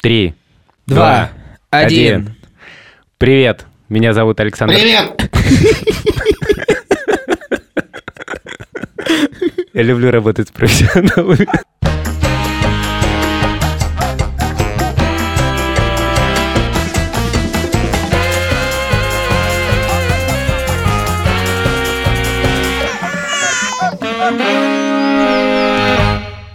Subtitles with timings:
[0.00, 0.34] Три,
[0.86, 1.30] Два,
[1.68, 2.34] один.
[3.18, 4.74] Привет, меня зовут Александр.
[4.74, 5.30] Привет!
[9.74, 11.46] Я люблю работать с профессионалами.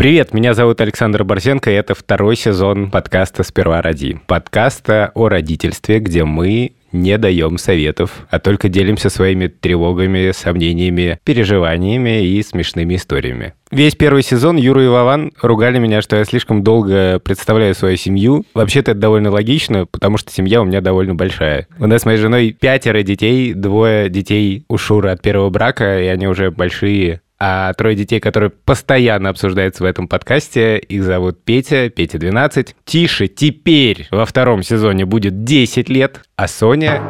[0.06, 4.20] Привет, меня зовут Александр Борзенко, и это второй сезон подкаста «Сперва роди».
[4.28, 12.24] Подкаста о родительстве, где мы не даем советов, а только делимся своими тревогами, сомнениями, переживаниями
[12.24, 13.56] и смешными историями.
[13.72, 18.46] Весь первый сезон Юра и Вован ругали меня, что я слишком долго представляю свою семью.
[18.54, 21.68] Вообще-то это довольно логично, потому что семья у меня довольно большая.
[21.80, 26.06] У нас с моей женой пятеро детей, двое детей у Шуры от первого брака, и
[26.06, 31.90] они уже большие а трое детей, которые постоянно обсуждаются в этом подкасте, их зовут Петя,
[31.90, 32.76] Петя 12.
[32.86, 37.02] Тише, теперь во втором сезоне будет 10 лет, а Соня...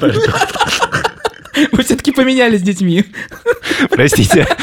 [1.72, 3.04] Вы все-таки поменялись с детьми.
[3.90, 4.46] Простите.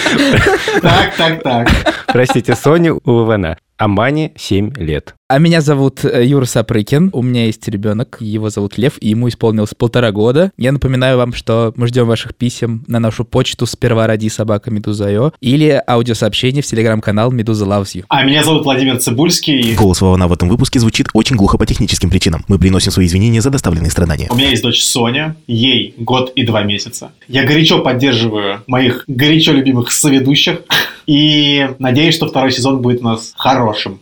[0.81, 1.67] Так, так, так.
[2.07, 3.57] Простите, Соню у Ивана.
[3.77, 5.13] А Мане 7 лет.
[5.29, 7.09] А меня зовут э, Юра Сапрыкин.
[7.13, 10.51] У меня есть ребенок, его зовут Лев, и ему исполнилось полтора года.
[10.57, 15.33] Я напоминаю вам, что мы ждем ваших писем на нашу почту сперва ради собака Медуза.io
[15.41, 18.05] или аудиосообщений в телеграм-канал Медуза Loves You.
[18.07, 19.75] А меня зовут Владимир Цибульский.
[19.75, 22.45] Голос Вована в этом выпуске звучит очень глухо по техническим причинам.
[22.47, 24.27] Мы приносим свои извинения за доставленные страдания.
[24.31, 27.11] У меня есть дочь Соня, ей год и два месяца.
[27.27, 30.61] Я горячо поддерживаю моих горячо любимых соведущих
[31.07, 33.99] и надеюсь, что второй сезон будет у нас хорошим.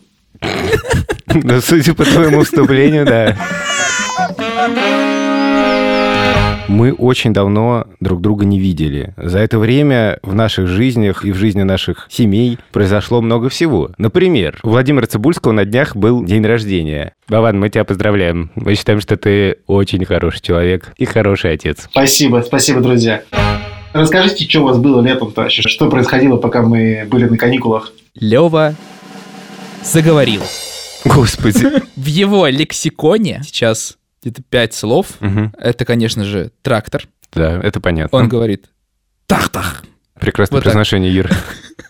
[1.28, 3.36] Ну, судя по твоему вступлению, да.
[6.68, 9.14] Мы очень давно друг друга не видели.
[9.16, 13.92] За это время в наших жизнях и в жизни наших семей произошло много всего.
[13.98, 17.12] Например, у Владимира Цибульского на днях был день рождения.
[17.28, 18.50] Баван, мы тебя поздравляем.
[18.56, 21.88] Мы считаем, что ты очень хороший человек и хороший отец.
[21.90, 23.22] Спасибо, спасибо, друзья.
[24.00, 25.62] Расскажите, что у вас было летом-то вообще?
[25.62, 27.92] Что происходило, пока мы были на каникулах?
[28.14, 28.74] Лева
[29.82, 30.42] заговорил.
[31.04, 31.66] Господи.
[31.96, 35.06] В его лексиконе сейчас где-то пять слов.
[35.58, 37.06] Это, конечно же, трактор.
[37.32, 38.16] Да, это понятно.
[38.18, 38.66] Он говорит
[39.26, 39.84] «тах-тах».
[40.18, 40.72] Прекрасное Вот так.
[40.72, 41.28] произношение, Юр.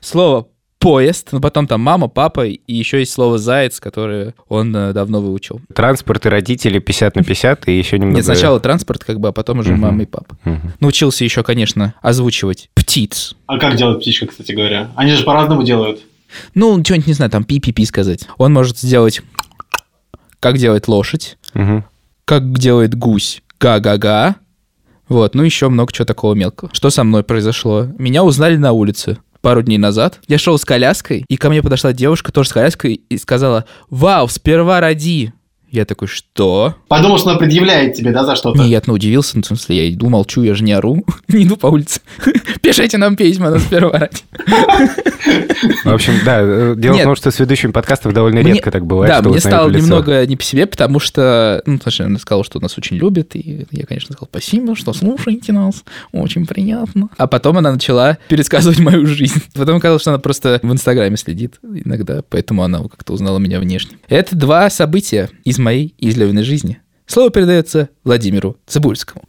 [0.00, 0.48] Слово
[0.86, 5.20] поезд, но потом там мама, папа, и еще есть слово заяц, которое он э, давно
[5.20, 5.60] выучил.
[5.74, 8.18] Транспорт и родители 50 на 50, и еще немного...
[8.18, 10.36] Нет, сначала транспорт, как бы, а потом уже мама и папа.
[10.78, 13.34] Научился еще, конечно, озвучивать птиц.
[13.46, 14.92] А как делает птичка, кстати говоря?
[14.94, 16.02] Они же по-разному делают.
[16.54, 18.28] Ну, что-нибудь, не знаю, там пи-пи-пи сказать.
[18.38, 19.22] Он может сделать,
[20.38, 21.36] как делает лошадь,
[22.24, 24.36] как делает гусь, га-га-га.
[25.08, 26.70] Вот, ну еще много чего такого мелкого.
[26.72, 27.86] Что со мной произошло?
[27.98, 30.18] Меня узнали на улице пару дней назад.
[30.26, 34.26] Я шел с коляской, и ко мне подошла девушка тоже с коляской и сказала, «Вау,
[34.26, 35.30] сперва роди!»
[35.70, 36.76] Я такой, что?
[36.88, 38.58] Подумал, что она предъявляет тебе, да, за что-то?
[38.62, 41.44] Не, я ну, удивился, ну, в смысле, я иду, молчу, я же не ору, не
[41.44, 42.00] иду по улице.
[42.62, 44.22] Пишите нам письма на сперва ради.
[45.84, 47.02] В общем, да, э, дело Нет.
[47.02, 50.24] в том, что с ведущими подкастов довольно редко так бывает, Да, что мне стало немного
[50.26, 53.66] не по себе, потому что, ну, потому что она сказала, что нас очень любят, и
[53.70, 57.08] я, конечно, сказал спасибо, что слушаете нас, очень приятно.
[57.16, 59.42] А потом она начала пересказывать мою жизнь.
[59.54, 63.98] Потом оказалось, что она просто в Инстаграме следит иногда, поэтому она как-то узнала меня внешне.
[64.08, 66.80] Это два события из моей излюбленной жизни.
[67.06, 69.22] Слово передается Владимиру Цибульскому.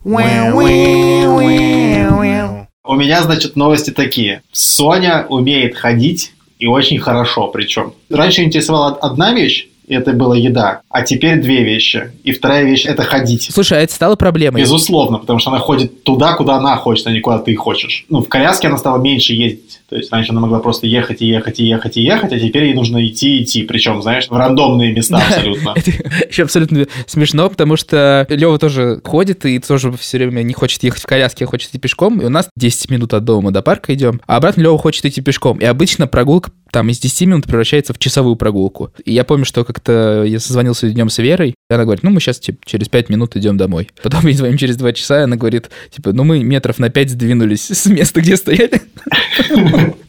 [2.84, 4.42] У меня, значит, новости такие.
[4.52, 7.94] Соня умеет ходить и очень хорошо причем.
[8.10, 12.12] Раньше интересовала одна вещь, это была еда, а теперь две вещи.
[12.24, 13.50] И вторая вещь– это ходить.
[13.52, 14.62] Слушай, а это стало проблемой?
[14.62, 18.06] Безусловно, потому что она ходит туда, куда она хочет, а не куда ты хочешь.
[18.10, 19.80] Ну, в коляске она стала меньше ездить.
[19.90, 22.66] То есть раньше она могла просто ехать и ехать и ехать и ехать, а теперь
[22.66, 23.64] ей нужно идти и идти.
[23.64, 25.74] Причем, знаешь, в рандомные места абсолютно.
[25.76, 25.92] Это
[26.28, 31.04] еще абсолютно смешно, потому что Лева тоже ходит и тоже все время не хочет ехать
[31.04, 32.20] в коляске, а хочет идти пешком.
[32.20, 35.22] И у нас 10 минут от дома до парка идем, а обратно Лева хочет идти
[35.22, 35.60] пешком.
[35.60, 38.92] И обычно прогулка там из 10 минут превращается в часовую прогулку.
[39.06, 42.20] И я помню, что как-то я созвонился днем с Верой, и она говорит, ну, мы
[42.20, 43.90] сейчас типа, через 5 минут идем домой.
[44.02, 47.12] Потом мы звоним через 2 часа, и она говорит, типа, ну, мы метров на 5
[47.12, 48.82] сдвинулись с места, где стояли.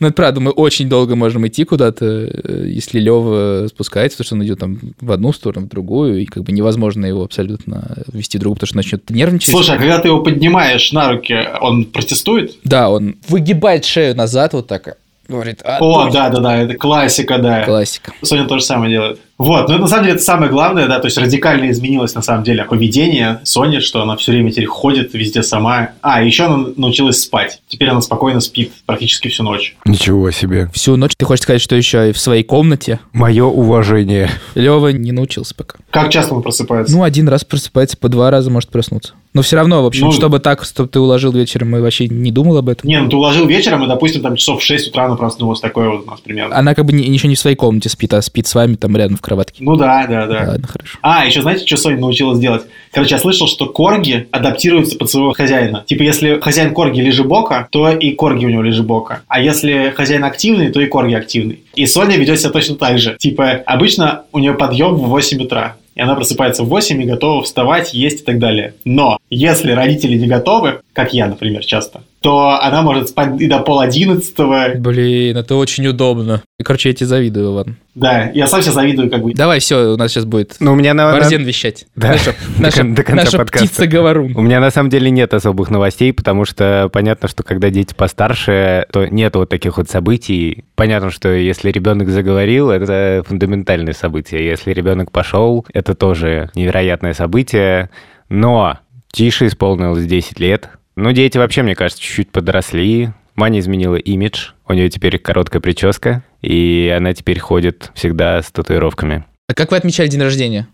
[0.00, 4.34] Ну, это правда, мы очень долго можем идти куда-то, э, если Лева спускается, потому что
[4.36, 8.38] он идет там в одну сторону, в другую, и как бы невозможно его абсолютно вести
[8.38, 9.50] другу, потому что начнет нервничать.
[9.50, 12.56] Слушай, а когда ты его поднимаешь на руки, он протестует?
[12.64, 14.96] Да, он выгибает шею назад вот так,
[15.28, 16.20] говорит, а, О, точно».
[16.20, 17.64] да-да-да, это классика, да.
[17.64, 18.12] Классика.
[18.22, 19.20] Соня то же самое делает.
[19.38, 22.42] Вот, но на самом деле это самое главное, да, то есть радикально изменилось на самом
[22.42, 25.90] деле поведение Сони, что она все время теперь ходит везде сама.
[26.02, 27.60] А, еще она научилась спать.
[27.68, 29.76] Теперь она спокойно спит практически всю ночь.
[29.84, 30.68] Ничего себе.
[30.74, 32.98] Всю ночь ты хочешь сказать, что еще и в своей комнате?
[33.12, 34.28] Мое уважение.
[34.54, 35.78] Лева не научился пока.
[35.90, 36.94] Как часто он просыпается?
[36.96, 39.12] Ну, один раз просыпается, по два раза может проснуться.
[39.34, 42.32] Но все равно, в общем, Ну- чтобы так, чтобы ты уложил вечером, и вообще не
[42.32, 42.88] думал об этом.
[42.88, 45.60] Не, ну ты уложил вечером, и, допустим, там часов в 6 утра она проснулась.
[45.60, 46.56] Такое вот у нас примерно.
[46.56, 48.96] Она как бы не, еще не в своей комнате спит, а спит с вами там
[48.96, 49.62] рядом в кроватке.
[49.62, 50.44] Ну да, да, да.
[50.48, 50.98] Ладно, хорошо.
[51.02, 52.62] А, еще знаете, что Соня научилась делать?
[52.92, 55.84] Короче, я слышал, что корги адаптируются под своего хозяина.
[55.86, 59.22] Типа, если хозяин корги лежебока, то и корги у него лежебока.
[59.28, 61.60] А если хозяин активный, то и корги активный.
[61.74, 63.16] И Соня ведет себя точно так же.
[63.18, 65.76] Типа, обычно у нее подъем в 8 утра.
[65.94, 68.74] И она просыпается в 8 и готова вставать, есть и так далее.
[68.84, 73.60] Но если родители не готовы, как я, например, часто, то она может спать и до
[73.60, 74.70] пол одиннадцатого.
[74.76, 76.42] Блин, это очень удобно.
[76.58, 77.76] И, короче, я тебе завидую, ладно.
[77.94, 79.32] Да, я сам себя завидую, как бы.
[79.34, 81.12] Давай, все, у нас сейчас будет Ну, у меня на...
[81.12, 81.86] Борзен вещать.
[81.96, 82.08] Да.
[82.08, 83.66] Наша, До наша, до конца наша подкаста.
[83.66, 84.36] птица-говорун.
[84.36, 88.86] У меня на самом деле нет особых новостей, потому что понятно, что когда дети постарше,
[88.92, 90.64] то нет вот таких вот событий.
[90.74, 94.44] Понятно, что если ребенок заговорил, это фундаментальное событие.
[94.44, 97.90] Если ребенок пошел, это тоже невероятное событие.
[98.28, 98.78] Но
[99.10, 100.70] Тише исполнилось 10 лет.
[101.00, 103.10] Ну, дети вообще, мне кажется, чуть-чуть подросли.
[103.36, 104.48] Маня изменила имидж.
[104.66, 109.24] У нее теперь короткая прическа, и она теперь ходит всегда с татуировками.
[109.46, 110.66] А как вы отмечали день рождения?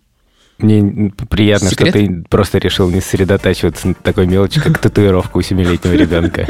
[0.57, 1.91] Мне приятно, Секрет?
[1.91, 6.47] что ты просто решил не сосредотачиваться на такой мелочи, как татуировка у семилетнего ребенка.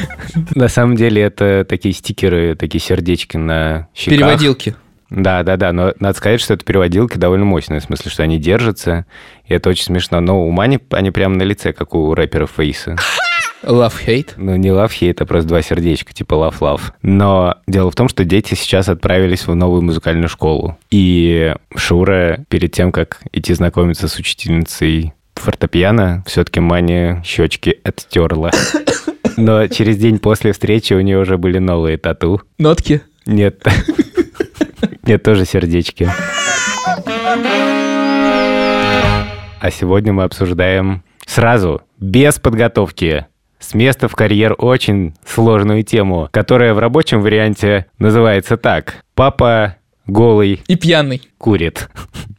[0.54, 4.18] На самом деле это такие стикеры, такие сердечки на щеках.
[4.18, 4.76] Переводилки.
[5.10, 8.38] Да, да, да, но надо сказать, что это переводилки довольно мощные, в смысле, что они
[8.38, 9.06] держатся,
[9.44, 10.20] и это очень смешно.
[10.20, 12.96] Но у Мани они прямо на лице, как у рэперов Фейса.
[13.62, 14.30] Love hate.
[14.36, 16.82] Ну, не love hate, это просто два сердечка, типа love love.
[17.02, 20.78] Но дело в том, что дети сейчас отправились в новую музыкальную школу.
[20.90, 28.50] И Шура, перед тем, как идти знакомиться с учительницей фортепиано, все-таки Мане щечки оттерла.
[29.36, 32.42] Но через день после встречи у нее уже были новые тату.
[32.58, 33.02] Нотки.
[33.26, 33.62] Нет.
[35.06, 36.10] Нет, тоже сердечки.
[39.60, 43.26] А сегодня мы обсуждаем сразу, без подготовки,
[43.60, 48.96] с места в карьер очень сложную тему, которая в рабочем варианте называется так.
[49.14, 49.76] Папа
[50.06, 51.22] голый И пьяный.
[51.38, 51.88] курит.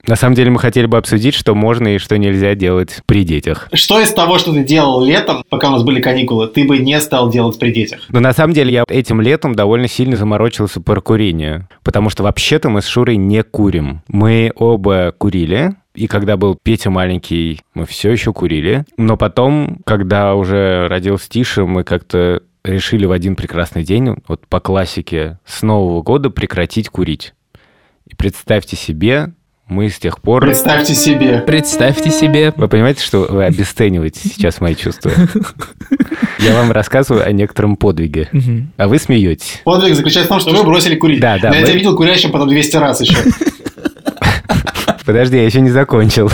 [0.08, 3.68] На самом деле мы хотели бы обсудить, что можно и что нельзя делать при детях.
[3.74, 7.00] Что из того, что ты делал летом, пока у нас были каникулы, ты бы не
[7.02, 8.00] стал делать при детях?
[8.10, 12.69] Но на самом деле я этим летом довольно сильно заморочился по курению, потому что вообще-то
[12.69, 14.02] мы с Шурой не курим.
[14.08, 18.86] Мы оба курили, и когда был Петя маленький, мы все еще курили.
[18.98, 24.60] Но потом, когда уже родился Тиша, мы как-то решили в один прекрасный день, вот по
[24.60, 27.34] классике, с Нового года прекратить курить.
[28.18, 29.30] Представьте себе,
[29.68, 30.42] мы с тех пор...
[30.42, 31.44] Представьте себе.
[31.46, 32.54] Представьте себе.
[32.56, 35.12] Вы понимаете, что вы обесцениваете сейчас мои чувства?
[36.40, 38.30] Я вам рассказываю о некотором подвиге,
[38.78, 39.62] а вы смеетесь.
[39.66, 41.19] Подвиг заключается в том, что вы бросили курить.
[41.19, 43.18] Да, да, Но Я тебя видел курящим потом 200 раз еще.
[45.06, 46.30] Подожди, я еще не закончил.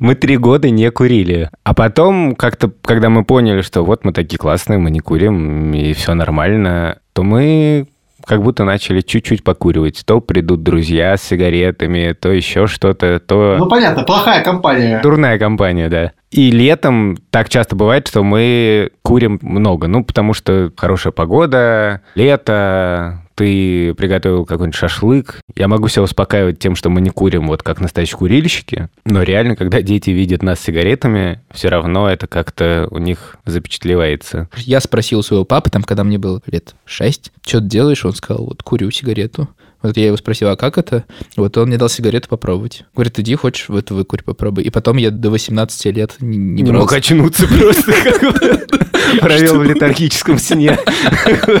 [0.00, 1.50] Мы три года не курили.
[1.62, 5.92] А потом, как-то, когда мы поняли, что вот мы такие классные, мы не курим, и
[5.92, 7.86] все нормально, то мы
[8.26, 10.02] как будто начали чуть-чуть покуривать.
[10.04, 13.56] То придут друзья с сигаретами, то еще что-то, то...
[13.58, 15.00] Ну, понятно, плохая компания.
[15.02, 16.12] Дурная компания, да.
[16.30, 19.86] И летом так часто бывает, что мы курим много.
[19.86, 25.40] Ну, потому что хорошая погода, лето, ты приготовил какой-нибудь шашлык.
[25.54, 28.88] Я могу себя успокаивать тем, что мы не курим вот как настоящие курильщики.
[29.04, 34.48] Но реально, когда дети видят нас с сигаретами, все равно это как-то у них запечатлевается.
[34.56, 38.04] Я спросил своего папы, там, когда мне было лет шесть, что ты делаешь?
[38.04, 39.48] Он сказал, вот курю сигарету.
[39.82, 41.04] Вот я его спросил, а как это?
[41.36, 42.84] Вот он мне дал сигарету попробовать.
[42.94, 44.64] Говорит, иди, хочешь, вот выкурь, попробуй.
[44.64, 46.82] И потом я до 18 лет не, не Не брал.
[46.82, 47.92] мог очнуться просто.
[49.20, 50.78] Провел в летаргическом сне.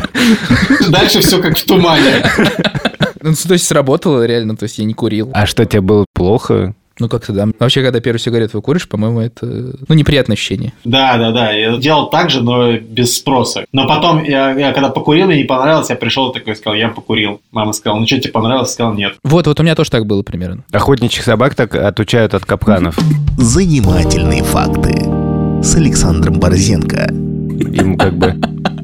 [0.88, 2.24] Дальше все как в тумане.
[3.20, 5.30] Ну, то есть сработало реально, то есть я не курил.
[5.34, 6.74] А что, тебе было плохо?
[6.98, 7.46] Ну, как-то да.
[7.58, 10.72] Вообще, когда первую сигарету выкуришь, по-моему, это, ну, неприятное ощущение.
[10.84, 11.52] Да, да, да.
[11.52, 13.66] Я делал так же, но без спроса.
[13.72, 16.88] Но потом, я, я когда покурил, мне не понравилось, я пришел такой и сказал, я
[16.88, 17.40] покурил.
[17.52, 18.70] Мама сказала, ну что, тебе понравилось?
[18.70, 19.14] Я сказал, нет.
[19.22, 20.64] Вот, вот у меня тоже так было примерно.
[20.72, 22.98] Охотничьих собак так отучают от капканов.
[23.36, 25.04] Занимательные факты
[25.62, 27.08] с Александром Борзенко.
[27.10, 28.34] Им как бы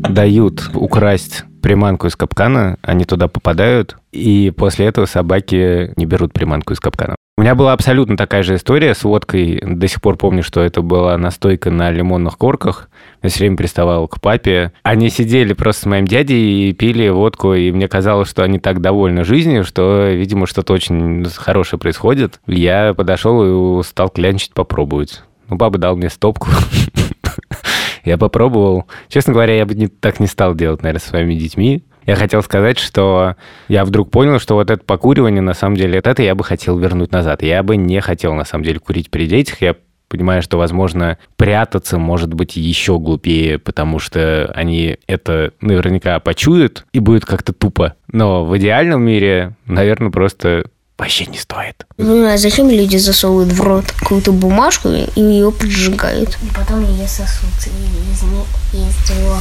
[0.09, 6.73] дают украсть приманку из капкана, они туда попадают, и после этого собаки не берут приманку
[6.73, 7.15] из капкана.
[7.39, 9.59] У меня была абсолютно такая же история с водкой.
[9.65, 12.91] До сих пор помню, что это была настойка на лимонных корках.
[13.23, 14.73] Я все время приставал к папе.
[14.83, 18.83] Они сидели просто с моим дядей и пили водку, и мне казалось, что они так
[18.83, 22.39] довольны жизнью, что, видимо, что-то очень хорошее происходит.
[22.47, 25.23] Я подошел и стал клянчить попробовать.
[25.49, 26.49] Ну, папа дал мне стопку.
[28.05, 28.87] Я попробовал.
[29.09, 31.85] Честно говоря, я бы не, так не стал делать, наверное, со своими детьми.
[32.07, 33.37] Я хотел сказать, что
[33.69, 37.13] я вдруг понял, что вот это покуривание, на самом деле, это я бы хотел вернуть
[37.13, 37.43] назад.
[37.43, 39.61] Я бы не хотел, на самом деле, курить при детях.
[39.61, 39.77] Я
[40.09, 46.99] понимаю, что, возможно, прятаться может быть еще глупее, потому что они это наверняка почуют и
[46.99, 47.95] будет как-то тупо.
[48.09, 50.67] Но в идеальном мире, наверное, просто
[51.03, 51.85] вообще не стоит.
[51.99, 56.39] Ну, а зачем люди засовывают в рот какую-то бумажку и ее поджигают?
[56.43, 57.51] И потом ее сосут.
[57.67, 59.37] И из, не- из него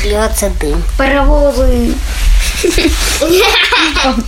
[0.00, 0.80] плется дым.
[0.96, 1.94] Паровозы.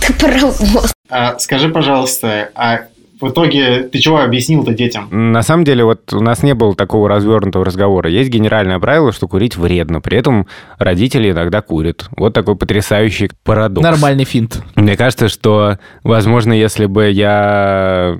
[0.01, 0.91] Ты паровоз.
[1.09, 2.81] А, скажи, пожалуйста, а
[3.19, 5.07] в итоге ты чего объяснил-то детям?
[5.11, 8.09] На самом деле, вот у нас не было такого развернутого разговора.
[8.09, 10.01] Есть генеральное правило, что курить вредно.
[10.01, 10.47] При этом
[10.77, 12.09] родители иногда курят.
[12.15, 13.83] Вот такой потрясающий парадокс.
[13.83, 14.61] Нормальный финт.
[14.75, 18.17] Мне кажется, что, возможно, если бы я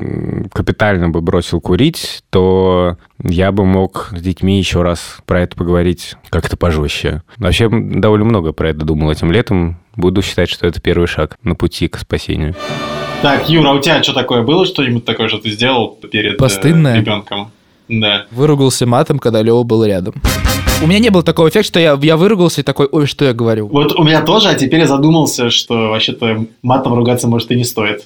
[0.54, 6.16] капитально бы бросил курить, то я бы мог с детьми еще раз про это поговорить
[6.30, 7.24] как-то пожестче.
[7.38, 9.80] Вообще, довольно много про это думал этим летом.
[9.96, 12.56] Буду считать, что это первый шаг на пути к спасению.
[13.22, 14.66] Так, Юра, а у тебя что такое было?
[14.66, 16.98] Что-нибудь такое, что ты сделал перед Постыдное?
[16.98, 17.52] ребенком?
[17.90, 18.26] Да.
[18.32, 20.14] Выругался матом, когда Лева был рядом.
[20.84, 23.34] У меня не было такого эффекта, что я, я выругался и такой, ой, что я
[23.34, 23.68] говорю.
[23.68, 27.64] Вот у меня тоже, а теперь я задумался, что вообще-то матом ругаться, может, и не
[27.64, 28.06] стоит.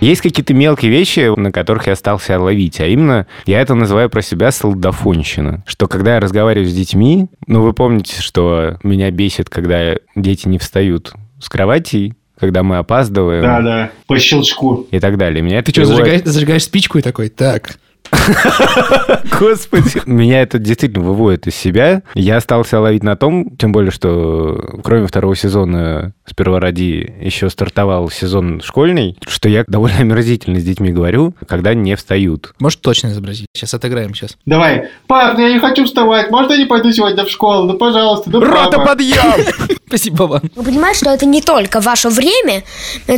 [0.00, 4.08] Есть какие-то мелкие вещи, на которых я стал себя ловить, а именно я это называю
[4.08, 5.64] про себя солдафонщина.
[5.66, 10.58] Что когда я разговариваю с детьми, ну вы помните, что меня бесит, когда дети не
[10.58, 13.90] встают с кроватей, когда мы опаздываем Да, да.
[14.06, 14.86] По щелчку.
[14.90, 15.42] и так далее.
[15.42, 17.78] Меня Ты это что, приводит- зажигаешь, зажигаешь спичку и такой, так.
[19.38, 20.02] Господи.
[20.06, 22.02] Меня это действительно выводит из себя.
[22.14, 28.10] Я остался ловить на том, тем более, что кроме второго сезона «Сперва ради» еще стартовал
[28.10, 32.52] сезон школьный, что я довольно омерзительно с детьми говорю, когда не встают.
[32.58, 33.46] Можешь точно изобразить?
[33.54, 34.36] Сейчас отыграем сейчас.
[34.46, 34.88] Давай.
[35.06, 36.30] Пап, ну я не хочу вставать.
[36.30, 37.66] Можно я не пойду сегодня в школу?
[37.66, 38.30] Ну, пожалуйста.
[38.30, 38.84] Ну, папа.
[38.84, 39.44] подъем!
[39.88, 40.42] Спасибо вам.
[40.54, 42.62] Вы понимаете, что это не только ваше время,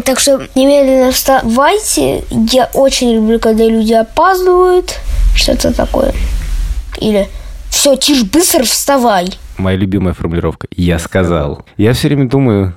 [0.05, 2.23] так что немедленно вставайте.
[2.31, 4.80] Я очень люблю, когда люди опаздывают.
[5.41, 6.13] Что-то такое.
[7.01, 7.27] Или
[7.71, 9.27] все, тише, быстро вставай.
[9.57, 10.69] Моя любимая формулировка.
[10.71, 11.65] Я сказал.
[11.79, 12.75] Я все время думаю,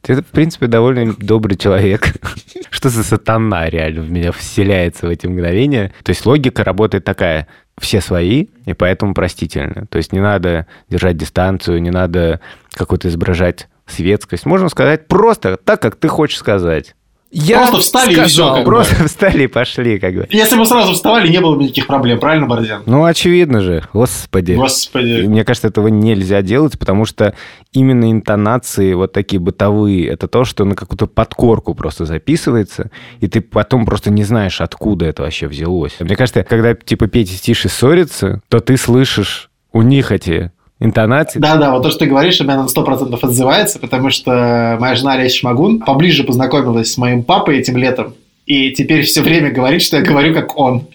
[0.00, 2.14] ты, в принципе, довольно добрый человек.
[2.70, 5.92] Что за сатана реально в меня вселяется в эти мгновения?
[6.04, 7.48] То есть логика работает такая.
[7.80, 9.86] Все свои, и поэтому простительно.
[9.86, 12.40] То есть не надо держать дистанцию, не надо
[12.74, 14.46] какую-то изображать светскость.
[14.46, 16.94] Можно сказать просто так, как ты хочешь сказать.
[17.34, 18.54] Я Просто встали и всё, сказал.
[18.56, 18.70] как бы.
[18.70, 20.28] Просто встали и пошли, как бы.
[20.30, 22.82] Если бы сразу вставали, не было бы никаких проблем, правильно, Борзян?
[22.84, 24.52] Ну, очевидно же, господи.
[24.52, 25.22] И Господи.
[25.26, 27.34] Мне кажется, этого нельзя делать, потому что
[27.72, 33.40] именно интонации вот такие бытовые, это то, что на какую-то подкорку просто записывается, и ты
[33.40, 35.96] потом просто не знаешь, откуда это вообще взялось.
[36.00, 40.52] Мне кажется, когда типа Петя с Тишей ссорятся, то ты слышишь у них эти
[40.84, 41.38] интонации.
[41.38, 45.14] Да-да, вот то, что ты говоришь, у меня на 100% отзывается, потому что моя жена
[45.14, 48.14] Олеся Шмагун поближе познакомилась с моим папой этим летом,
[48.46, 50.88] и теперь все время говорит, что я говорю как он.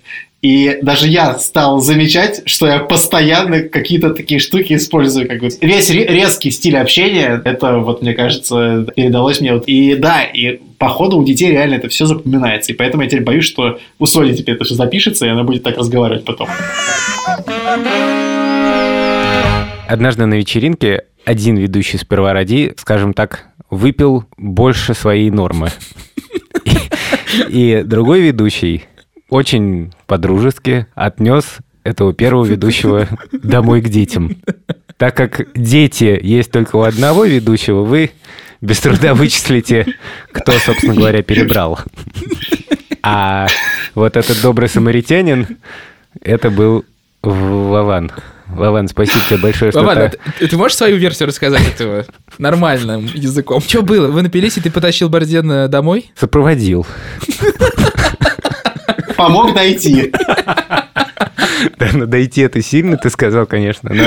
[0.43, 5.27] И даже я стал замечать, что я постоянно какие-то такие штуки использую.
[5.27, 5.49] Как бы.
[5.61, 9.53] Весь ре- резкий стиль общения, это вот, мне кажется, передалось мне.
[9.53, 9.63] Вот.
[9.65, 12.71] И да, и походу у детей реально это все запоминается.
[12.71, 15.63] И поэтому я теперь боюсь, что у Соли теперь это все запишется, и она будет
[15.63, 16.47] так разговаривать потом.
[19.87, 25.69] Однажды на вечеринке один ведущий сперва ради, скажем так, выпил больше своей нормы.
[27.47, 28.83] И, другой ведущий
[29.29, 34.35] очень по-дружески отнес этого первого ведущего домой к детям.
[34.97, 38.11] Так как дети есть только у одного ведущего, вы
[38.59, 39.85] без труда вычислите,
[40.33, 41.79] кто, собственно говоря, перебрал.
[43.03, 43.47] А
[43.95, 45.47] вот этот добрый самаритянин,
[46.21, 46.83] это был
[47.21, 48.11] Вован.
[48.49, 52.05] Вован, спасибо тебе большое, что Ладно, ты- ты, можешь свою версию рассказать этого
[52.37, 53.61] нормальным языком?
[53.61, 54.07] Что было?
[54.07, 56.11] Вы напились, и ты потащил Борзена домой?
[56.15, 56.85] сопроводил.
[59.15, 60.13] Помог найти.
[61.79, 63.91] Да, ну дойти это сильно, ты сказал, конечно.
[63.93, 64.03] Но,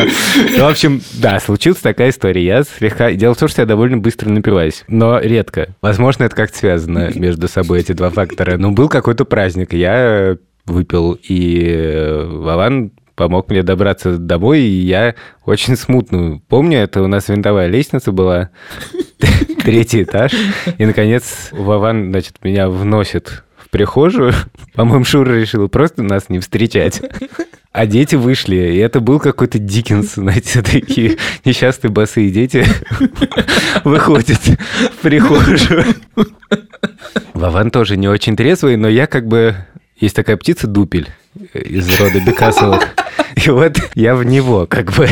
[0.56, 2.44] ну, в общем, да, случилась такая история.
[2.44, 3.12] Я слегка...
[3.12, 5.74] Дело в том, что я довольно быстро напиваюсь, но редко.
[5.82, 8.56] Возможно, это как-то связано между собой, эти два фактора.
[8.56, 15.14] Но был какой-то праздник, я выпил, и э, Вован помог мне добраться домой, и я
[15.44, 18.48] очень смутно помню, это у нас винтовая лестница была.
[19.62, 20.32] третий этаж.
[20.78, 24.32] И, наконец, Вован, значит, меня вносит в прихожую.
[24.74, 27.02] По-моему, Шура решила просто нас не встречать.
[27.72, 32.64] А дети вышли, и это был какой-то Диккенс, знаете, такие несчастные босые дети
[33.84, 35.84] выходят в прихожую.
[37.34, 39.56] Вован тоже не очень трезвый, но я как бы...
[40.00, 41.08] Есть такая птица дупель
[41.52, 42.88] из рода Бекасовых.
[43.36, 45.06] И вот я в него как бы...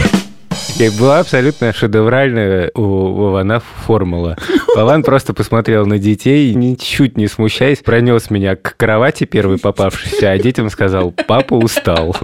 [0.79, 4.37] И была абсолютно шедевральная у Вована формула.
[4.75, 10.39] Вован просто посмотрел на детей, ничуть не смущаясь, пронес меня к кровати первый попавшийся, а
[10.39, 12.17] детям сказал, папа устал.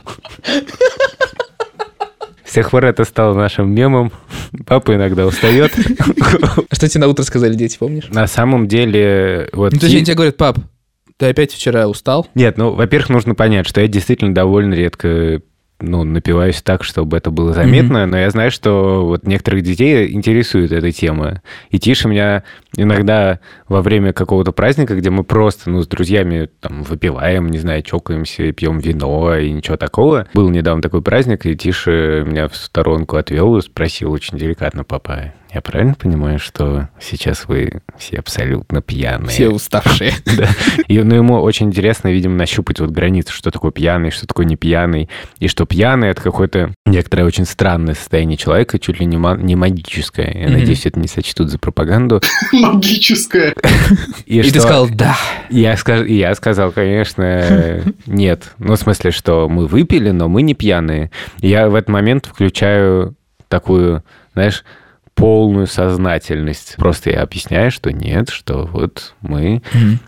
[2.44, 4.12] С тех пор это стало нашим мемом.
[4.66, 5.72] Папа иногда устает.
[6.70, 8.08] А что тебе на утро сказали дети, помнишь?
[8.10, 9.48] На самом деле...
[9.52, 10.58] Вот Ну, то есть они тебе говорят, пап,
[11.18, 12.26] ты опять вчера устал?
[12.34, 15.42] Нет, ну, во-первых, нужно понять, что я действительно довольно редко
[15.80, 20.72] ну, напиваюсь так, чтобы это было заметно, но я знаю, что вот некоторых детей интересует
[20.72, 21.42] эта тема.
[21.70, 22.44] И Тиша меня
[22.76, 27.82] иногда во время какого-то праздника, где мы просто, ну, с друзьями там выпиваем, не знаю,
[27.82, 30.28] чокаемся, пьем вино и ничего такого.
[30.32, 35.32] Был недавно такой праздник, и Тиша меня в сторонку отвел и спросил очень деликатно, папа,
[35.54, 39.28] я правильно понимаю, что сейчас вы все абсолютно пьяные?
[39.28, 40.12] Все уставшие.
[40.36, 40.48] Да.
[40.88, 44.56] И ну, ему очень интересно, видимо, нащупать вот границу, что такое пьяный, что такое не
[44.56, 45.08] пьяный,
[45.38, 50.32] и что пьяный— это какое-то некоторое очень странное состояние человека, чуть ли не, не магическое.
[50.34, 50.58] Я Мгм.
[50.58, 52.20] надеюсь, это не сочтут за пропаганду.
[52.52, 53.54] Магическая.
[54.26, 55.16] И, И ты что- сказал, да.
[55.50, 58.54] Я, и я сказал, конечно, нет.
[58.58, 61.10] Ну, в смысле, что мы выпили, но мы не пьяные.
[61.40, 63.14] Я в этот момент включаю
[63.48, 64.64] такую, знаешь,
[65.14, 66.76] полную сознательность.
[66.76, 69.62] Просто я объясняю, что нет, что вот мы,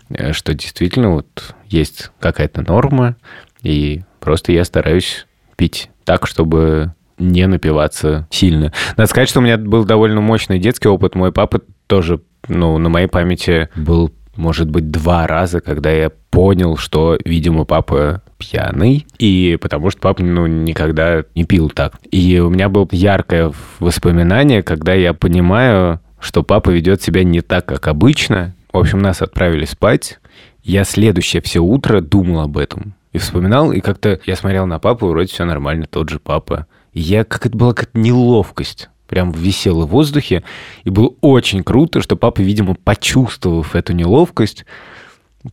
[0.09, 3.15] э, что действительно вот есть какая-то норма,
[3.61, 8.71] и просто я стараюсь пить так, чтобы не напиваться сильно.
[8.95, 11.15] Надо сказать, что у меня был довольно мощный детский опыт.
[11.15, 16.77] Мой папа тоже, ну, на моей памяти был, может быть, два раза, когда я понял,
[16.77, 21.99] что, видимо, папа пьяный, и потому что папа, ну, никогда не пил так.
[22.11, 27.65] И у меня было яркое воспоминание, когда я понимаю, что папа ведет себя не так,
[27.65, 28.55] как обычно.
[28.71, 30.19] В общем, нас отправили спать.
[30.63, 32.93] Я следующее все утро думал об этом.
[33.13, 36.67] И вспоминал, и как-то я смотрел на папу, вроде все нормально, тот же папа.
[36.93, 40.43] И я, как это была какая-то неловкость прям висела в воздухе.
[40.83, 44.65] И было очень круто, что папа, видимо, почувствовав эту неловкость,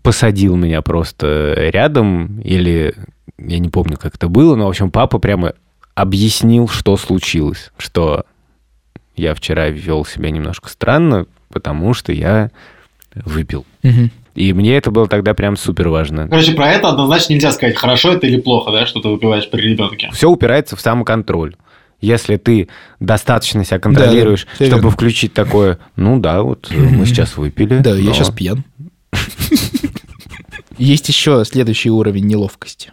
[0.02, 2.94] посадил меня просто рядом, или
[3.38, 5.54] я не помню, как это было, но, в общем, папа прямо
[5.94, 8.24] объяснил, что случилось, что
[9.16, 12.50] я вчера вел себя немножко странно, потому что я
[13.14, 13.64] выпил.
[13.82, 14.10] Мгм.
[14.34, 16.26] И мне это было тогда прям супер важно.
[16.28, 19.60] Короче, про это однозначно нельзя сказать, хорошо это или плохо, да, что ты выпиваешь при
[19.62, 20.10] ребенке.
[20.12, 21.54] Все упирается в самоконтроль.
[22.00, 22.68] Если ты
[22.98, 24.90] достаточно себя контролируешь, Да, чтобы верно.
[24.90, 27.78] включить такое, ну да, вот мы сейчас выпили.
[27.78, 28.64] Да, я но- сейчас пьян.
[30.78, 32.92] Есть еще следующий уровень неловкости.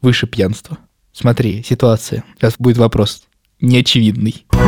[0.00, 0.78] Выше пьянства.
[1.12, 2.24] Смотри, ситуация.
[2.36, 3.22] Сейчас будет вопрос.
[3.60, 4.46] Неочевидный.
[4.50, 4.60] Что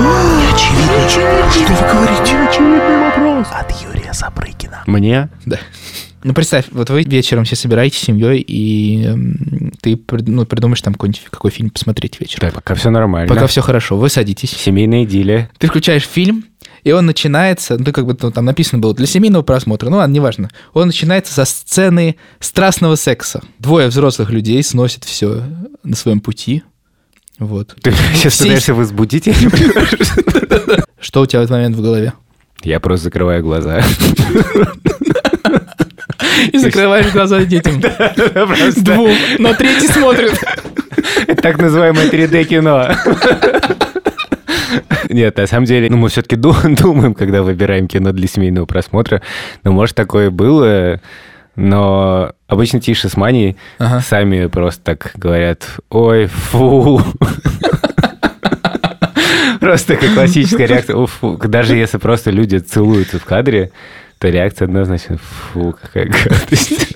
[1.73, 2.39] вы говорите?
[2.39, 3.47] Очевидный вопрос.
[3.53, 4.83] От Юрия Сапрыкина.
[4.87, 5.59] Мне Да.
[6.23, 10.95] Ну, представь, вот вы вечером все собираетесь с семьей, и эм, ты ну, придумаешь там
[10.95, 12.41] какой-нибудь какой фильм посмотреть вечером.
[12.41, 13.33] Так, пока все нормально.
[13.33, 14.51] Пока все хорошо, вы садитесь.
[14.51, 15.51] Семейная идиллия.
[15.59, 16.45] Ты включаешь фильм,
[16.87, 20.15] и он начинается, ну, как бы ну, там написано было для семейного просмотра, ну ладно,
[20.15, 20.51] неважно.
[20.73, 23.43] Он начинается со сцены страстного секса.
[23.59, 25.43] Двое взрослых людей сносят все
[25.83, 26.63] на своем пути.
[27.41, 27.75] Вот.
[27.83, 29.25] Ты сейчас Все- пытаешься возбудить?
[31.01, 32.13] Что у тебя в этот момент в голове?
[32.63, 33.83] Я просто закрываю глаза.
[36.53, 37.81] И закрываешь глаза детям.
[38.77, 40.39] Двум, но третий смотрит.
[41.43, 43.76] Так называемое 3D-кино.
[45.17, 49.23] Нет, на самом деле, ну, мы все-таки думаем, когда выбираем кино для семейного просмотра.
[49.65, 51.01] Ну, может, такое было,
[51.55, 54.01] но обычно Тиша с Маней Ага.
[54.01, 57.01] сами просто так говорят, ой, фу.
[59.59, 61.09] Просто такая классическая реакция.
[61.49, 63.71] Даже если просто люди целуются в кадре,
[64.19, 66.95] то реакция однозначно, фу, какая гадость.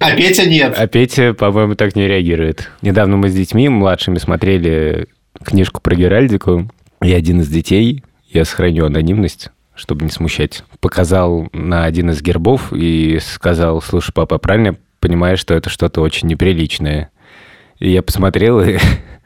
[0.00, 0.74] А Петя нет.
[0.76, 2.70] А Петя, по-моему, так не реагирует.
[2.80, 5.06] Недавно мы с детьми младшими смотрели
[5.42, 6.70] книжку про Геральдику,
[7.02, 12.72] и один из детей, я сохраню анонимность, чтобы не смущать, показал на один из гербов
[12.72, 17.10] и сказал, слушай, папа, правильно я понимаю, что это что-то очень неприличное?
[17.78, 18.78] И я посмотрел и,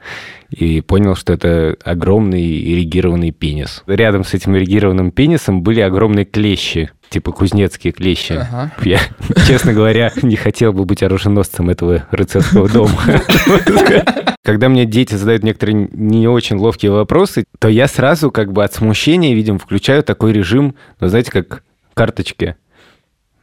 [0.50, 3.82] и понял, что это огромный эрегированный пенис.
[3.86, 8.32] Рядом с этим эрегированным пенисом были огромные клещи, типа кузнецкие клещи.
[8.32, 8.72] Ага.
[8.82, 9.00] Я,
[9.46, 12.98] честно говоря, не хотел бы быть оруженосцем этого рыцарского дома.
[14.46, 18.72] когда мне дети задают некоторые не очень ловкие вопросы, то я сразу как бы от
[18.72, 22.54] смущения, видимо, включаю такой режим, ну, знаете, как карточки.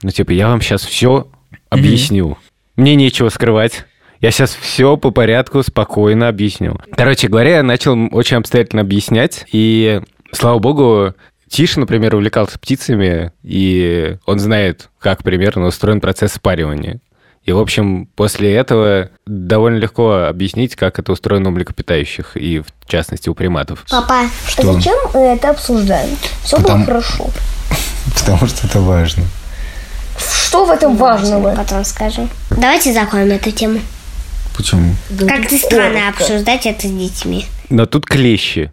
[0.02, 1.28] Ну, типа, я вам сейчас все
[1.70, 2.38] объясню.
[2.78, 3.84] Мне нечего скрывать.
[4.22, 6.80] Я сейчас все по порядку спокойно объясню.
[6.96, 10.00] Короче говоря, я начал очень обстоятельно объяснять, и,
[10.32, 11.16] слава богу,
[11.50, 17.02] Тиша, например, увлекался птицами, и он знает, как примерно устроен процесс спаривания.
[17.46, 22.68] И, в общем, после этого довольно легко объяснить, как это устроено у млекопитающих, и в
[22.88, 23.86] частности у приматов.
[23.90, 24.74] Папа, Что?
[24.74, 26.16] зачем мы это обсуждаем?
[26.44, 27.30] Все Потому- было хорошо.
[28.20, 29.24] Потому что это важно.
[30.18, 31.54] Что в этом важного?
[31.56, 32.30] Потом скажу.
[32.52, 33.80] Давайте закроем эту тему.
[34.56, 34.94] Почему?
[35.28, 37.46] Как-то странно обсуждать это с детьми.
[37.70, 38.72] Но тут клещи.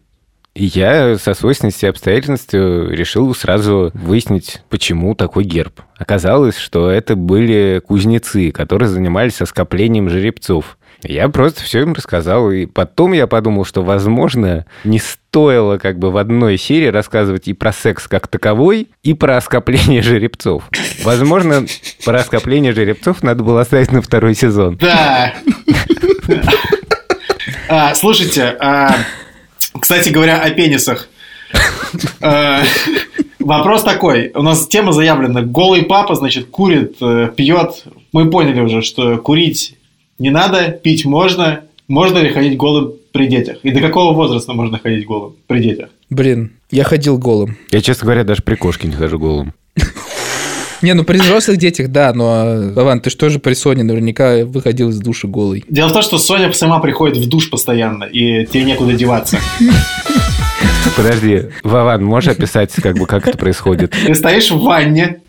[0.54, 5.80] Я со свойственностью и обстоятельностью решил сразу выяснить, почему такой герб.
[5.96, 10.76] Оказалось, что это были кузнецы, которые занимались оскоплением жеребцов.
[11.02, 16.10] Я просто все им рассказал, и потом я подумал, что, возможно, не стоило как бы
[16.10, 20.64] в одной серии рассказывать и про секс как таковой, и про оскопление жеребцов.
[21.02, 21.64] Возможно,
[22.04, 24.76] про оскопление жеребцов надо было оставить на второй сезон.
[24.76, 25.32] Да.
[27.68, 28.96] А, Слушайте, а,
[29.78, 31.09] кстати говоря, о пенисах.
[32.20, 32.62] А,
[33.40, 34.30] Вопрос такой.
[34.35, 35.42] У нас тема заявлена.
[35.42, 37.85] Голый папа, значит, курит, э, пьет.
[38.12, 39.76] Мы поняли уже, что курить
[40.18, 41.62] не надо, пить можно.
[41.88, 43.59] Можно ли ходить голым при детях?
[43.62, 45.88] И до какого возраста можно ходить голым при детях?
[46.11, 47.56] Блин, я ходил голым.
[47.72, 49.54] Я, честно говоря, даже при кошке не хожу голым.
[50.83, 54.88] Не, ну при взрослых детях, да, но, Вован, ты что же при Соне наверняка выходил
[54.90, 55.64] из души голый.
[55.69, 59.38] Дело в том, что Соня сама приходит в душ постоянно, и тебе некуда деваться.
[60.97, 63.95] Подожди, Вован, можешь описать, как бы, как это происходит?
[64.07, 65.21] Ты стоишь в ванне,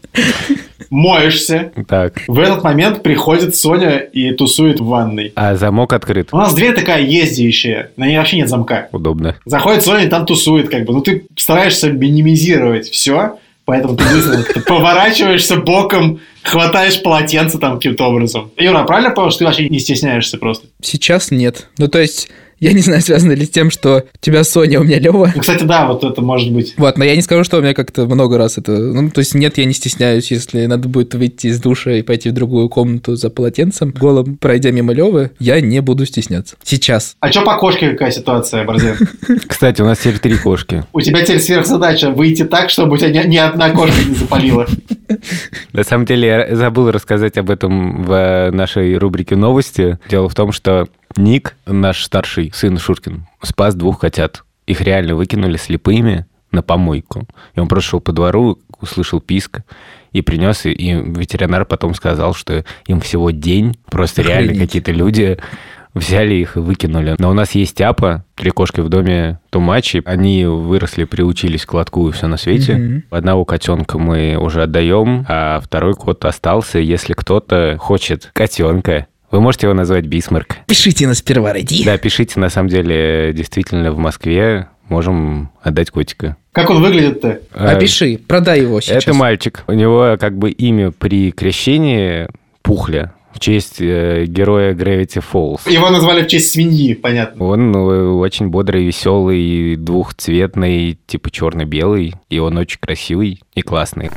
[0.89, 1.71] моешься.
[1.87, 2.21] Так.
[2.27, 5.31] В этот момент приходит Соня и тусует в ванной.
[5.35, 6.29] А замок открыт.
[6.31, 8.89] У нас дверь такая ездящая, на ней вообще нет замка.
[8.91, 9.35] Удобно.
[9.45, 10.93] Заходит Соня и там тусует, как бы.
[10.93, 18.51] Ну, ты стараешься минимизировать все, поэтому ты поворачиваешься боком, хватаешь полотенце там каким-то образом.
[18.57, 20.67] Юра, правильно понял, что ты вообще не стесняешься просто?
[20.81, 21.67] Сейчас нет.
[21.77, 22.29] Ну, то есть,
[22.61, 25.31] я не знаю, связано ли с тем, что у тебя Соня, у меня Лева.
[25.33, 26.75] Ну, кстати, да, вот это может быть.
[26.77, 28.71] Вот, но я не скажу, что у меня как-то много раз это...
[28.71, 32.29] Ну, то есть, нет, я не стесняюсь, если надо будет выйти из душа и пойти
[32.29, 36.55] в другую комнату за полотенцем, голым, пройдя мимо Левы, я не буду стесняться.
[36.63, 37.15] Сейчас.
[37.19, 38.95] А что по кошке какая ситуация, Борзен?
[39.47, 40.83] Кстати, у нас теперь три кошки.
[40.93, 44.67] У тебя теперь сверхзадача выйти так, чтобы у тебя ни, ни одна кошка не запалила.
[45.73, 49.97] На самом деле, я забыл рассказать об этом в нашей рубрике «Новости».
[50.07, 54.43] Дело в том, что Ник, наш старший сын Шуркин, спас двух котят.
[54.67, 57.27] Их реально выкинули слепыми на помойку.
[57.55, 59.61] И он просто шел по двору, услышал писк
[60.11, 64.67] и принес, и- ветеринар потом сказал, что им всего день, просто реально Охренеть.
[64.67, 65.37] какие-то люди
[65.93, 67.15] взяли их и выкинули.
[67.19, 70.01] Но у нас есть тяпа, три кошки в доме Тумачи.
[70.05, 72.75] Они выросли, приучились к лотку и все на свете.
[72.77, 73.03] Мгм.
[73.09, 76.79] Одного котенка мы уже отдаем, а второй кот остался.
[76.79, 80.57] Если кто-то хочет котенка, вы можете его назвать Бисмарк.
[80.67, 81.83] Пишите нас сперва, ради.
[81.83, 86.35] Да, пишите, на самом деле, действительно, в Москве можем отдать котика.
[86.51, 87.39] Как он выглядит-то?
[87.53, 89.03] А, Опиши, продай его сейчас.
[89.03, 89.63] Это мальчик.
[89.67, 92.27] У него как бы имя при крещении
[92.61, 95.69] Пухля в честь э, героя Gravity Falls.
[95.71, 97.45] Его назвали в честь свиньи, понятно.
[97.45, 104.09] Он ну, очень бодрый, веселый, двухцветный, типа черно-белый, и он очень красивый и классный.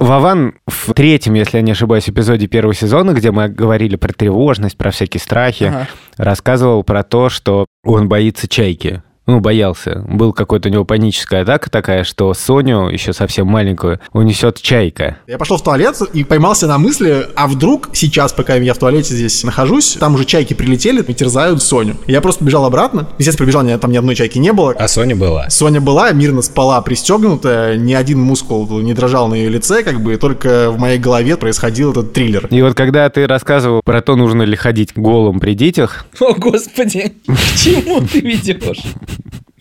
[0.00, 4.76] Вован в третьем, если я не ошибаюсь, эпизоде первого сезона, где мы говорили про тревожность,
[4.76, 5.88] про всякие страхи, Ага.
[6.16, 9.02] рассказывал про то, что он боится чайки.
[9.26, 10.04] Ну, боялся.
[10.08, 15.18] Был какой-то у него паническая атака такая, что Соню, еще совсем маленькую, унесет чайка.
[15.26, 19.14] Я пошел в туалет и поймался на мысли, а вдруг сейчас, пока я в туалете
[19.14, 21.96] здесь нахожусь, там уже чайки прилетели и терзают Соню.
[22.06, 23.08] Я просто побежал обратно.
[23.18, 24.72] Естественно, прибежал, там ни одной чайки не было.
[24.78, 25.50] А Соня была.
[25.50, 30.16] Соня была, мирно спала, пристегнутая, ни один мускул не дрожал на ее лице, как бы
[30.16, 32.46] только в моей голове происходил этот триллер.
[32.50, 37.14] И вот когда ты рассказывал про то, нужно ли ходить голым при детях, О, господи,
[37.26, 38.82] к чему ты ведешь?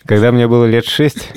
[0.06, 1.30] Когда мне было лет шесть,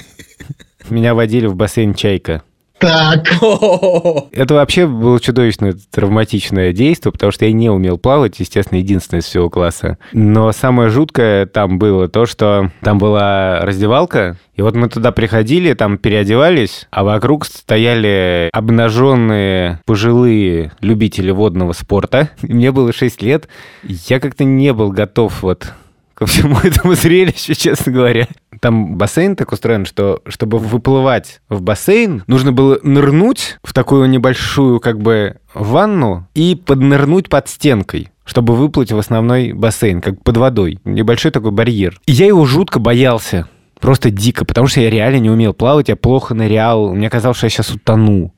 [0.91, 2.43] меня водили в бассейн «Чайка».
[2.81, 9.21] О, Это вообще было чудовищно травматичное действие, потому что я не умел плавать, естественно, единственное
[9.21, 9.99] из всего класса.
[10.13, 15.75] Но самое жуткое там было то, что там была раздевалка, и вот мы туда приходили,
[15.75, 22.31] там переодевались, а вокруг стояли обнаженные пожилые любители водного спорта.
[22.43, 23.49] И Мне было 6 лет,
[23.83, 25.73] я как-то не был готов вот
[26.19, 28.27] ко всему этому зрелищу, честно говоря.
[28.61, 34.81] Там бассейн так устроен, что чтобы выплывать в бассейн, нужно было нырнуть в такую небольшую
[34.81, 40.81] как бы ванну и поднырнуть под стенкой чтобы выплыть в основной бассейн, как под водой.
[40.85, 41.99] Небольшой такой барьер.
[42.05, 43.49] И я его жутко боялся.
[43.81, 47.47] Просто дико, потому что я реально не умел плавать, я плохо нырял, мне казалось, что
[47.47, 48.35] я сейчас утону.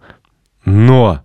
[0.65, 1.23] Но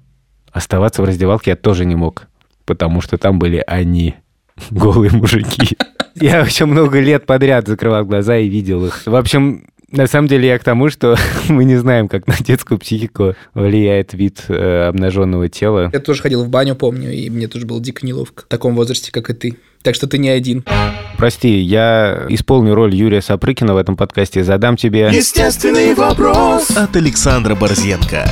[0.52, 2.28] оставаться в раздевалке я тоже не мог,
[2.65, 4.15] потому что там были они,
[4.72, 5.78] голые мужики.
[6.15, 9.04] Я еще много лет подряд закрывал глаза и видел их.
[9.06, 11.15] В общем, на самом деле я к тому, что
[11.49, 15.89] мы не знаем, как на детскую психику влияет вид э, обнаженного тела.
[15.93, 19.12] Я тоже ходил в баню, помню, и мне тоже было дико неловко в таком возрасте,
[19.12, 19.58] как и ты.
[19.84, 20.65] Так что ты не один.
[21.17, 25.10] Прости, я исполню роль Юрия Сапрыкина в этом подкасте и задам тебе...
[25.13, 28.28] Естественный вопрос от Александра Борзенко.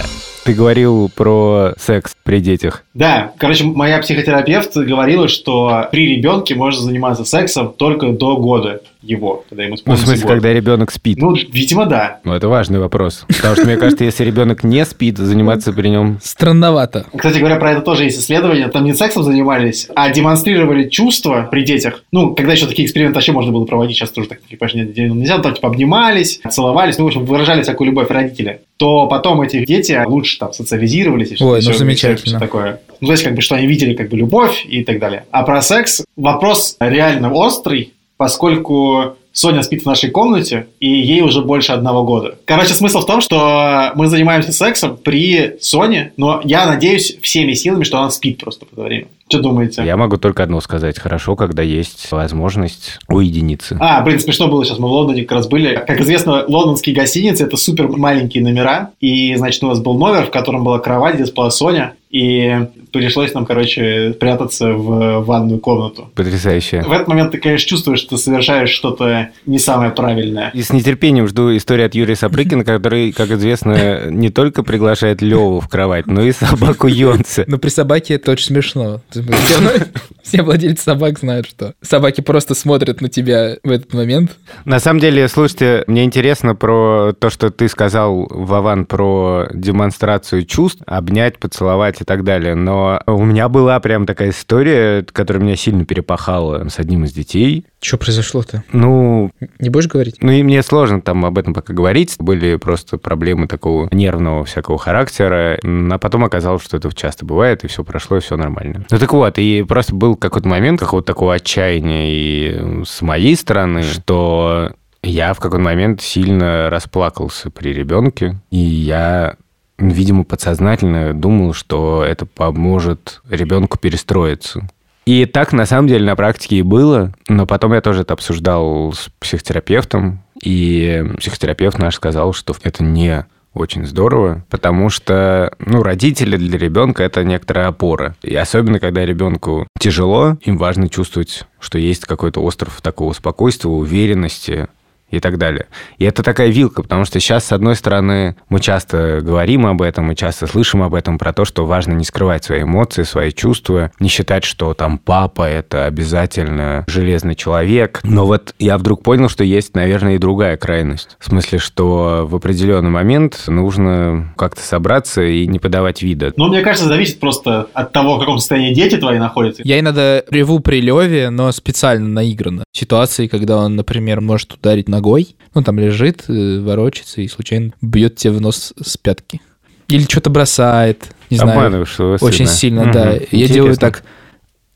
[0.45, 2.82] Ты говорил про секс при детях.
[2.93, 9.43] Да, короче, моя психотерапевт говорила, что при ребенке можно заниматься сексом только до года его,
[9.49, 10.31] когда ему Ну, в смысле, год.
[10.31, 11.17] когда ребенок спит.
[11.19, 12.19] Ну, видимо, да.
[12.23, 13.25] Ну, это важный вопрос.
[13.27, 16.19] Потому что, мне кажется, если ребенок не спит, заниматься при нем...
[16.23, 17.05] Странновато.
[17.13, 18.69] Кстати говоря, про это тоже есть исследования.
[18.69, 22.03] Там не сексом занимались, а демонстрировали чувства при детях.
[22.13, 25.39] Ну, когда еще такие эксперименты вообще можно было проводить, сейчас тоже так, типа, не- нельзя,
[25.39, 28.61] там, типа, обнимались, целовались, ну, в общем, выражали всякую любовь родители.
[28.77, 31.31] То потом эти дети лучше там социализировались.
[31.31, 32.37] и Ой, что- ну, всё- замечательно.
[32.37, 32.79] всё такое.
[33.03, 35.25] Ну, то есть, как бы, что они видели, как бы, любовь и так далее.
[35.29, 41.41] А про секс вопрос реально острый, поскольку Соня спит в нашей комнате, и ей уже
[41.41, 42.37] больше одного года.
[42.45, 47.83] Короче, смысл в том, что мы занимаемся сексом при Соне, но я надеюсь всеми силами,
[47.83, 49.07] что она спит просто в это время.
[49.27, 49.83] Что думаете?
[49.83, 50.99] Я могу только одно сказать.
[50.99, 53.75] Хорошо, когда есть возможность уединиться.
[53.81, 55.83] А, блин, смешно было сейчас, мы в Лондоне как раз были.
[55.87, 58.91] Как известно, лондонские гостиницы– это супер маленькие номера.
[59.01, 61.95] И, значит, у нас был номер, в котором была кровать, где спала Соня.
[62.13, 66.11] И пришлось нам, короче, прятаться в ванную комнату.
[66.13, 66.83] Потрясающе.
[66.83, 70.51] В этот момент ты, конечно, чувствуешь, что ты совершаешь что-то не самое правильное.
[70.53, 75.59] И с нетерпением жду историю от Юрия Сапрыкина, который, как известно, не только приглашает Леву
[75.59, 77.45] в кровать, но и собаку Йонса.
[77.47, 79.01] Но при собаке это очень смешно.
[79.09, 79.23] Все-
[80.21, 84.37] Все владельцы собак знают, что собаки просто смотрят на тебя в этот момент.
[84.65, 90.81] На самом деле, слушайте, мне интересно про то, что ты сказал, Вован, про демонстрацию чувств,
[90.85, 92.55] обнять, поцеловать и так далее.
[92.55, 97.65] Но у меня была прям такая история, которая меня сильно перепахала с одним из детей.
[97.81, 98.63] Что произошло-то?
[98.71, 100.17] Ну, Не будешь говорить?
[100.21, 102.15] Ну и мне сложно там об этом пока говорить.
[102.19, 105.59] Были просто проблемы такого нервного всякого характера.
[105.63, 108.85] А потом оказалось, что это часто бывает, и все прошло, и все нормально.
[108.89, 113.83] Ну так вот, и просто был какой-то момент какого-то такого отчаяния и с моей стороны,
[113.83, 119.35] что я в какой-то момент сильно расплакался при ребенке, и я
[119.77, 124.67] видимо, подсознательно думал, что это поможет ребенку перестроиться.
[125.05, 127.13] И так, на самом деле, на практике и было.
[127.27, 130.23] Но потом я тоже это обсуждал с психотерапевтом.
[130.41, 137.03] И психотерапевт наш сказал, что это не очень здорово, потому что, ну, родители для ребенка
[137.03, 138.15] это некоторая опора.
[138.23, 144.67] И особенно, когда ребенку тяжело, им важно чувствовать, что есть какой-то остров такого спокойствия, уверенности,
[145.13, 145.67] и так далее.
[145.99, 150.05] И это такая вилка, потому что сейчас, с одной стороны, мы часто говорим об этом,
[150.05, 153.91] мы часто слышим об этом, про то, что важно не скрывать свои эмоции, свои чувства,
[153.99, 157.99] не считать, что там папа– это обязательно железный человек.
[158.03, 161.15] Но вот я вдруг понял, что есть, наверное, и другая крайность.
[161.19, 166.33] В смысле, что в определенный момент нужно как-то собраться и не подавать вида.
[166.37, 169.61] Ну, мне кажется, зависит просто от того, в каком состоянии дети твои находятся.
[169.63, 172.63] Я иногда реву при Леве, но специально наигранно.
[172.73, 178.15] Ситуации, когда он, например, может ударить ногой, ну, там лежит, э, ворочается и случайно бьет
[178.15, 179.41] тебе в нос с пятки.
[179.89, 181.85] Или что-то бросает, не знаю.
[181.85, 182.91] Своего Очень сильно, Мгм.
[182.91, 183.11] да.
[183.11, 183.53] Я Интересно.
[183.53, 184.03] делаю так.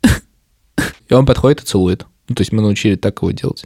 [1.10, 2.06] И он подходит и целует.
[2.28, 3.64] Ну, то есть мы научили так его делать.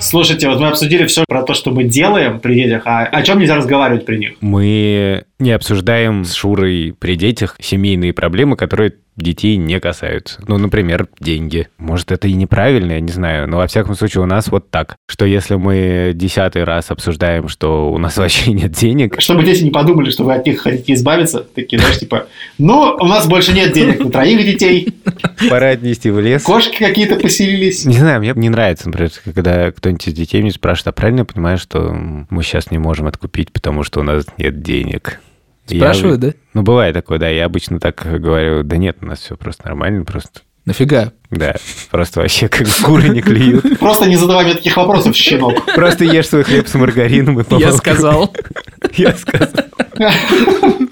[0.00, 3.38] Слушайте, вот мы обсудили все про то, что мы делаем при детях, а о чем
[3.38, 4.32] нельзя разговаривать при них?
[4.40, 10.40] Мы не обсуждаем с Шурой при детях семейные проблемы, которые детей не касаются.
[10.46, 11.68] Ну, например, деньги.
[11.78, 14.96] Может, это и неправильно, я не знаю, но во всяком случае у нас вот так,
[15.08, 19.70] что если мы десятый раз обсуждаем, что у нас вообще нет денег, Чтобы дети не
[19.70, 22.26] подумали, что вы от них хотите избавиться, такие, знаешь, типа,
[22.58, 24.94] ну, у нас больше нет денег на троих детей,
[25.48, 26.42] пора отнести в лес.
[26.42, 27.84] кошки какие-то поселились.
[27.84, 31.24] Не знаю, мне не нравится, например, когда кто-нибудь из детей меня спрашивает, а правильно я
[31.24, 31.92] понимаю, что
[32.30, 35.20] мы сейчас не можем откупить, потому что у нас нет денег?
[35.70, 36.32] Я- Спрашивают, да?
[36.54, 37.28] Ну, бывает такое, да.
[37.28, 40.40] Я обычно так говорю, да нет, у нас все просто нормально, просто...
[40.66, 41.12] Нафига?
[41.30, 41.54] Да,
[41.90, 43.78] просто вообще как куры не клюют.
[43.80, 45.64] Просто не задавай мне таких вопросов, щенок.
[45.74, 48.32] Просто ешь свой хлеб с маргарином и по Я сказал.
[48.94, 49.48] Я сказал.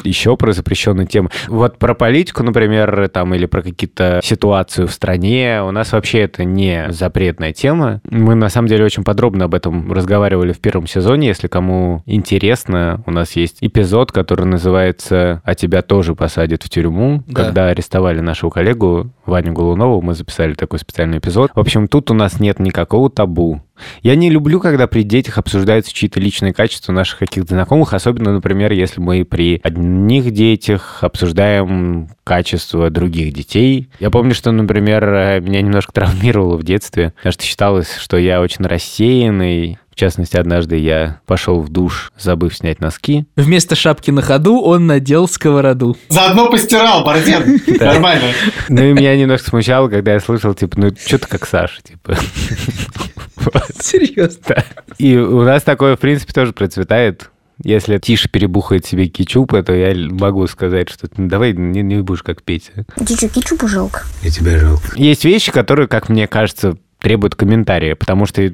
[0.08, 1.30] Еще про запрещенные темы.
[1.48, 6.44] Вот про политику, например, там, или про какие-то ситуацию в стране, у нас вообще это
[6.44, 8.00] не запретная тема.
[8.10, 11.28] Мы, на самом деле, очень подробно об этом разговаривали в первом сезоне.
[11.28, 17.22] Если кому интересно, у нас есть эпизод, который называется «А тебя тоже посадят в тюрьму»,
[17.26, 17.44] Да.
[17.44, 21.50] когда арестовали нашего коллегу Ваню Голунову, мы записали такой специальный эпизод.
[21.54, 23.62] В общем, тут у нас нет никакого табу.
[24.02, 28.72] Я не люблю, когда при детях обсуждаются чьи-то личные качества наших каких-то знакомых, особенно, например,
[28.72, 33.88] если мы при одних детях обсуждаем качество других детей.
[34.00, 38.40] Я помню, что, например, э, меня немножко травмировало в детстве, потому что считалось, что я
[38.40, 39.78] очень рассеянный.
[39.98, 43.26] В частности, однажды я пошел в душ, забыв снять носки.
[43.34, 45.96] Вместо шапки на ходу он надел сковороду.
[46.08, 47.60] Заодно постирал, Борзен.
[47.80, 47.94] Да.
[47.94, 48.28] Нормально.
[48.68, 52.16] Ну и меня немножко смущало, когда я слышал, типа, ну что ты как Саша, типа.
[53.80, 54.62] Серьезно.
[54.98, 57.30] И у нас такое, в принципе, тоже процветает.
[57.64, 62.22] Если Тиша перебухает себе кетчупа, то я могу сказать, что ну, давай не, не будешь
[62.22, 62.86] как Петя.
[63.04, 64.04] Тебе что, жалко?
[64.22, 64.92] Я тебя жалко.
[64.94, 68.52] Есть вещи, которые, как мне кажется, требуют комментария, потому что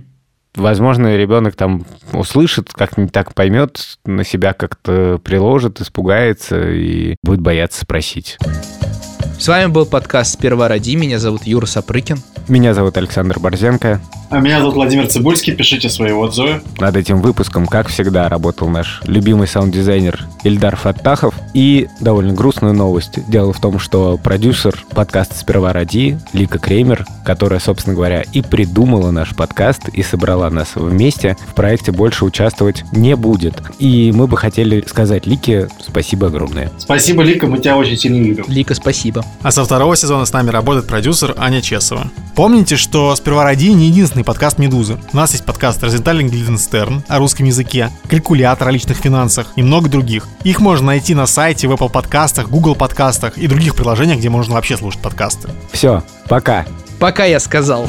[0.56, 7.80] Возможно, ребенок там услышит, как-нибудь так поймет, на себя как-то приложит, испугается и будет бояться
[7.80, 8.38] спросить.
[9.44, 10.96] С вами был подкаст «Сперва ради».
[10.96, 12.16] Меня зовут Юра Сапрыкин.
[12.48, 14.00] Меня зовут Александр Борзенко.
[14.30, 15.54] А меня зовут Владимир Цибульский.
[15.54, 16.62] Пишите свои отзывы.
[16.78, 21.34] Над этим выпуском, как всегда, работал наш любимый саунд-дизайнер Ильдар Фаттахов.
[21.52, 23.18] И довольно грустная новость.
[23.28, 29.10] Дело в том, что продюсер подкаста «Сперва ради» Лика Кремер, которая, собственно говоря, и придумала
[29.10, 33.62] наш подкаст и собрала нас вместе, в проекте больше участвовать не будет.
[33.78, 36.72] И мы бы хотели сказать Лике спасибо огромное.
[36.78, 38.46] Спасибо, Лика, мы тебя очень сильно любим.
[38.48, 39.24] Лика, спасибо.
[39.42, 42.10] А со второго сезона с нами работает продюсер Аня Чесова.
[42.34, 44.98] Помните, что «Сперва ради» не единственный подкаст «Медузы».
[45.12, 49.88] У нас есть подкаст «Розенталь Гильденстерн» о русском языке, «Калькулятор» о личных финансах и много
[49.88, 50.26] других.
[50.42, 54.54] Их можно найти на сайте, в Apple подкастах, Google подкастах и других приложениях, где можно
[54.54, 55.50] вообще слушать подкасты.
[55.72, 56.66] Все, пока.
[56.98, 57.86] Пока я сказал.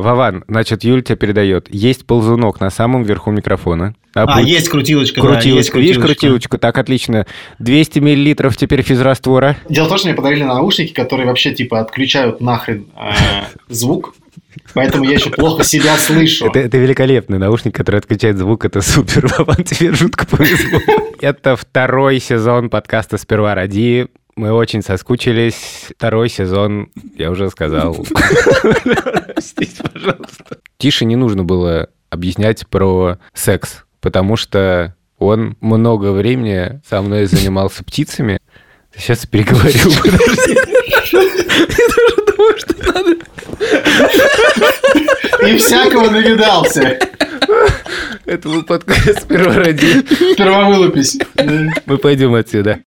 [0.00, 1.72] Вован, значит, Юль тебе передает.
[1.72, 3.94] Есть ползунок на самом верху микрофона.
[4.14, 5.20] А, Опу- есть крутилочка.
[5.20, 6.58] да, есть Крутилочка, видишь крутилочку?
[6.58, 7.26] Так, отлично.
[7.58, 9.56] 200 миллилитров теперь физраствора.
[9.68, 13.12] Дело в том, что мне подарили наушники, которые вообще типа отключают нахрен э,
[13.68, 14.14] звук.
[14.74, 16.46] Поэтому я еще плохо себя слышу.
[16.46, 18.64] Это, это великолепный наушник, который отключает звук.
[18.64, 20.80] Это супер, Вован, тебе жутко повезло.
[21.20, 24.08] Это второй сезон подкаста «Сперва ради».
[24.38, 25.88] Мы очень соскучились.
[25.96, 28.06] Второй сезон, я уже сказал.
[29.34, 30.58] Простите, пожалуйста.
[30.76, 37.82] Тише не нужно было объяснять про секс, потому что он много времени со мной занимался
[37.82, 38.38] птицами.
[38.96, 39.90] Сейчас переговорю.
[40.00, 40.56] подожди.
[45.48, 46.96] И всякого навидался.
[48.24, 50.04] Это был подкаст «Сперва ради».
[50.34, 51.18] Сперва вылупись.
[51.86, 52.82] Мы пойдем отсюда.